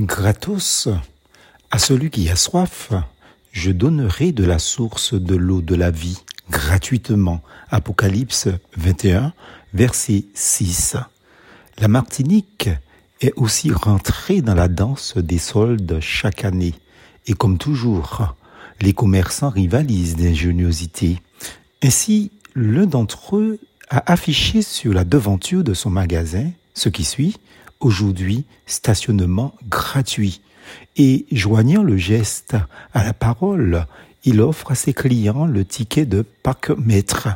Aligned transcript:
Gratos, 0.00 0.88
à 1.72 1.78
celui 1.80 2.10
qui 2.10 2.28
a 2.30 2.36
soif, 2.36 2.92
je 3.50 3.72
donnerai 3.72 4.30
de 4.30 4.44
la 4.44 4.60
source 4.60 5.14
de 5.14 5.34
l'eau 5.34 5.60
de 5.60 5.74
la 5.74 5.90
vie 5.90 6.22
gratuitement. 6.50 7.42
Apocalypse 7.70 8.46
21, 8.76 9.32
verset 9.74 10.26
6. 10.34 10.96
La 11.78 11.88
Martinique 11.88 12.70
est 13.20 13.32
aussi 13.34 13.72
rentrée 13.72 14.40
dans 14.40 14.54
la 14.54 14.68
danse 14.68 15.16
des 15.16 15.38
soldes 15.38 15.98
chaque 16.00 16.44
année. 16.44 16.74
Et 17.26 17.32
comme 17.32 17.58
toujours, 17.58 18.36
les 18.80 18.92
commerçants 18.92 19.50
rivalisent 19.50 20.14
d'ingéniosité. 20.14 21.20
Ainsi, 21.82 22.30
l'un 22.54 22.86
d'entre 22.86 23.36
eux 23.36 23.58
a 23.90 24.12
affiché 24.12 24.62
sur 24.62 24.92
la 24.92 25.02
devanture 25.02 25.64
de 25.64 25.74
son 25.74 25.90
magasin 25.90 26.52
ce 26.74 26.88
qui 26.88 27.02
suit, 27.02 27.36
aujourd'hui 27.80 28.44
stationnement 28.66 29.54
gratuit. 29.68 30.40
Et 30.96 31.26
joignant 31.32 31.82
le 31.82 31.96
geste 31.96 32.56
à 32.92 33.04
la 33.04 33.14
parole, 33.14 33.86
il 34.24 34.40
offre 34.40 34.72
à 34.72 34.74
ses 34.74 34.92
clients 34.92 35.46
le 35.46 35.64
ticket 35.64 36.04
de 36.04 36.22
parc-mètre. 36.42 37.28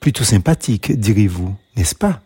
Plutôt 0.00 0.24
sympathique, 0.24 0.92
direz-vous, 0.92 1.54
n'est-ce 1.76 1.94
pas? 1.94 2.20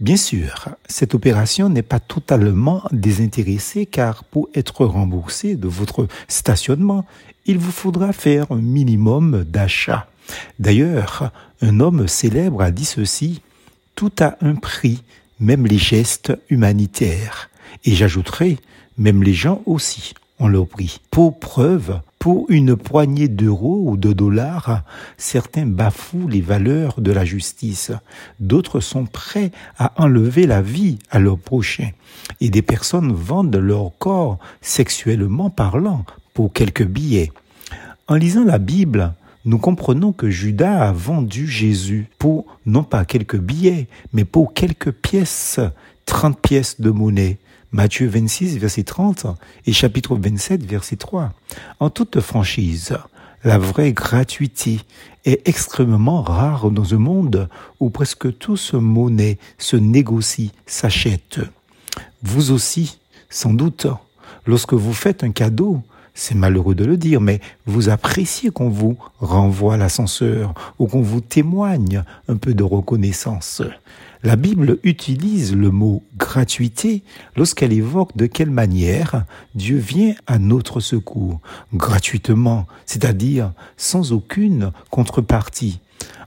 Bien 0.00 0.16
sûr, 0.16 0.70
cette 0.88 1.14
opération 1.14 1.68
n'est 1.68 1.82
pas 1.82 2.00
totalement 2.00 2.82
désintéressée 2.90 3.86
car 3.86 4.24
pour 4.24 4.48
être 4.54 4.84
remboursé 4.84 5.54
de 5.54 5.68
votre 5.68 6.08
stationnement, 6.26 7.06
il 7.46 7.58
vous 7.58 7.70
faudra 7.70 8.12
faire 8.12 8.50
un 8.50 8.56
minimum 8.56 9.44
d'achat. 9.44 10.08
D'ailleurs, 10.58 11.30
un 11.60 11.78
homme 11.78 12.08
célèbre 12.08 12.62
a 12.62 12.72
dit 12.72 12.84
ceci, 12.84 13.42
tout 13.94 14.10
a 14.18 14.36
un 14.40 14.56
prix, 14.56 15.02
même 15.42 15.66
les 15.66 15.78
gestes 15.78 16.32
humanitaires. 16.48 17.50
Et 17.84 17.94
j'ajouterai, 17.94 18.58
même 18.96 19.22
les 19.22 19.34
gens 19.34 19.60
aussi 19.66 20.14
ont 20.38 20.48
leur 20.48 20.66
prix. 20.66 21.00
Pour 21.10 21.38
preuve, 21.38 22.00
pour 22.18 22.46
une 22.48 22.76
poignée 22.76 23.26
d'euros 23.26 23.82
ou 23.84 23.96
de 23.96 24.12
dollars, 24.12 24.82
certains 25.16 25.66
bafouent 25.66 26.28
les 26.28 26.40
valeurs 26.40 27.00
de 27.00 27.10
la 27.10 27.24
justice. 27.24 27.90
D'autres 28.38 28.78
sont 28.78 29.04
prêts 29.04 29.50
à 29.78 29.92
enlever 30.00 30.46
la 30.46 30.62
vie 30.62 30.98
à 31.10 31.18
leur 31.18 31.38
prochain. 31.38 31.90
Et 32.40 32.48
des 32.48 32.62
personnes 32.62 33.12
vendent 33.12 33.56
leur 33.56 33.90
corps 33.98 34.38
sexuellement 34.60 35.50
parlant 35.50 36.04
pour 36.34 36.52
quelques 36.52 36.86
billets. 36.86 37.32
En 38.06 38.14
lisant 38.14 38.44
la 38.44 38.58
Bible, 38.58 39.14
nous 39.44 39.58
comprenons 39.58 40.12
que 40.12 40.30
Judas 40.30 40.88
a 40.88 40.92
vendu 40.92 41.48
Jésus 41.48 42.06
pour 42.18 42.46
non 42.64 42.84
pas 42.84 43.04
quelques 43.04 43.38
billets, 43.38 43.88
mais 44.12 44.24
pour 44.24 44.54
quelques 44.54 44.92
pièces, 44.92 45.58
30 46.06 46.40
pièces 46.40 46.80
de 46.80 46.90
monnaie. 46.90 47.38
Matthieu 47.72 48.06
26, 48.06 48.58
verset 48.58 48.84
30 48.84 49.26
et 49.66 49.72
chapitre 49.72 50.14
27, 50.14 50.64
verset 50.64 50.96
3. 50.96 51.32
En 51.80 51.88
toute 51.88 52.20
franchise, 52.20 52.96
la 53.44 53.58
vraie 53.58 53.92
gratuité 53.92 54.80
est 55.24 55.48
extrêmement 55.48 56.22
rare 56.22 56.70
dans 56.70 56.94
un 56.94 56.98
monde 56.98 57.48
où 57.80 57.88
presque 57.90 58.36
tout 58.38 58.58
se 58.58 58.76
monnaie, 58.76 59.38
se 59.58 59.76
négocie, 59.76 60.52
s'achète. 60.66 61.40
Vous 62.22 62.52
aussi, 62.52 62.98
sans 63.30 63.54
doute, 63.54 63.86
lorsque 64.46 64.74
vous 64.74 64.92
faites 64.92 65.24
un 65.24 65.32
cadeau, 65.32 65.82
c'est 66.14 66.34
malheureux 66.34 66.74
de 66.74 66.84
le 66.84 66.96
dire, 66.96 67.20
mais 67.20 67.40
vous 67.66 67.88
appréciez 67.88 68.50
qu'on 68.50 68.68
vous 68.68 68.96
renvoie 69.20 69.76
l'ascenseur 69.76 70.54
ou 70.78 70.86
qu'on 70.86 71.02
vous 71.02 71.20
témoigne 71.20 72.04
un 72.28 72.36
peu 72.36 72.54
de 72.54 72.62
reconnaissance. 72.62 73.62
La 74.24 74.36
Bible 74.36 74.78
utilise 74.84 75.56
le 75.56 75.70
mot 75.70 76.04
gratuité 76.16 77.02
lorsqu'elle 77.36 77.72
évoque 77.72 78.16
de 78.16 78.26
quelle 78.26 78.50
manière 78.50 79.24
Dieu 79.56 79.78
vient 79.78 80.14
à 80.28 80.38
notre 80.38 80.78
secours, 80.78 81.40
gratuitement, 81.74 82.66
c'est-à-dire 82.86 83.52
sans 83.76 84.12
aucune 84.12 84.70
contrepartie. 84.90 85.80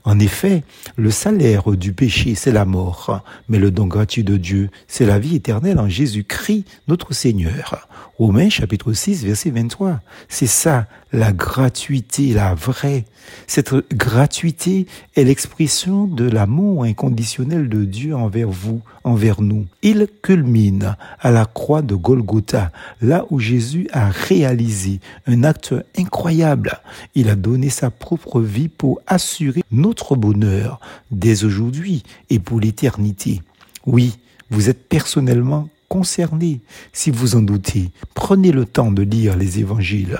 En 0.06 0.20
effet, 0.20 0.62
le 0.94 1.10
salaire 1.10 1.72
du 1.72 1.92
péché, 1.92 2.36
c'est 2.36 2.52
la 2.52 2.64
mort, 2.64 3.24
mais 3.48 3.58
le 3.58 3.72
don 3.72 3.88
gratuit 3.88 4.22
de 4.22 4.36
Dieu, 4.36 4.70
c'est 4.86 5.04
la 5.04 5.18
vie 5.18 5.34
éternelle 5.34 5.80
en 5.80 5.88
Jésus-Christ, 5.88 6.64
notre 6.86 7.12
Seigneur. 7.12 7.88
Romains 8.16 8.48
chapitre 8.48 8.92
6, 8.92 9.24
verset 9.24 9.50
23. 9.50 10.00
C'est 10.28 10.46
ça, 10.46 10.86
la 11.16 11.32
gratuité, 11.32 12.34
la 12.34 12.54
vraie. 12.54 13.06
Cette 13.46 13.74
gratuité 13.92 14.86
est 15.16 15.24
l'expression 15.24 16.06
de 16.06 16.28
l'amour 16.28 16.84
inconditionnel 16.84 17.70
de 17.70 17.84
Dieu 17.84 18.14
envers 18.14 18.50
vous, 18.50 18.82
envers 19.02 19.40
nous. 19.40 19.64
Il 19.82 20.08
culmine 20.22 20.94
à 21.18 21.30
la 21.30 21.46
croix 21.46 21.80
de 21.80 21.94
Golgotha, 21.94 22.70
là 23.00 23.24
où 23.30 23.40
Jésus 23.40 23.88
a 23.92 24.10
réalisé 24.10 25.00
un 25.26 25.42
acte 25.42 25.74
incroyable. 25.96 26.80
Il 27.14 27.30
a 27.30 27.34
donné 27.34 27.70
sa 27.70 27.90
propre 27.90 28.42
vie 28.42 28.68
pour 28.68 29.00
assurer 29.06 29.62
notre 29.72 30.16
bonheur 30.16 30.80
dès 31.10 31.44
aujourd'hui 31.44 32.02
et 32.28 32.38
pour 32.38 32.60
l'éternité. 32.60 33.40
Oui, 33.86 34.18
vous 34.50 34.68
êtes 34.68 34.86
personnellement 34.86 35.70
concerné. 35.96 36.60
Si 36.92 37.10
vous 37.10 37.36
en 37.36 37.40
doutez, 37.40 37.90
prenez 38.12 38.52
le 38.52 38.66
temps 38.66 38.92
de 38.92 39.00
lire 39.00 39.34
les 39.34 39.60
évangiles. 39.60 40.18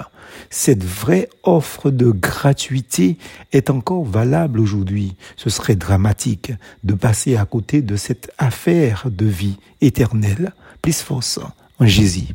Cette 0.48 0.82
vraie 0.82 1.28
offre 1.42 1.90
de 1.90 2.10
gratuité 2.10 3.18
est 3.52 3.68
encore 3.68 4.06
valable 4.06 4.58
aujourd'hui. 4.58 5.16
Ce 5.36 5.50
serait 5.50 5.76
dramatique 5.76 6.50
de 6.82 6.94
passer 6.94 7.36
à 7.36 7.44
côté 7.44 7.82
de 7.82 7.96
cette 7.96 8.32
affaire 8.38 9.08
de 9.10 9.26
vie 9.26 9.58
éternelle. 9.82 10.54
Plus 10.80 11.02
force 11.02 11.38
en 11.78 11.86
Jésus. 11.86 12.28